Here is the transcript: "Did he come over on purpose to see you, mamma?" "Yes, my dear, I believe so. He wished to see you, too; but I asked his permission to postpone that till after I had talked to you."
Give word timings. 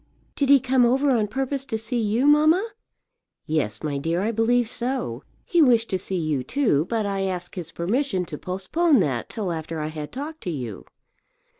"Did 0.35 0.49
he 0.49 0.59
come 0.59 0.83
over 0.83 1.11
on 1.11 1.27
purpose 1.27 1.63
to 1.65 1.77
see 1.77 2.01
you, 2.01 2.25
mamma?" 2.25 2.67
"Yes, 3.45 3.83
my 3.83 3.99
dear, 3.99 4.19
I 4.21 4.31
believe 4.31 4.67
so. 4.67 5.21
He 5.45 5.61
wished 5.61 5.89
to 5.91 5.99
see 5.99 6.17
you, 6.17 6.43
too; 6.43 6.85
but 6.85 7.05
I 7.05 7.21
asked 7.25 7.53
his 7.53 7.71
permission 7.71 8.25
to 8.25 8.37
postpone 8.39 8.99
that 9.01 9.29
till 9.29 9.51
after 9.51 9.79
I 9.79 9.89
had 9.89 10.11
talked 10.11 10.41
to 10.41 10.49
you." 10.49 10.85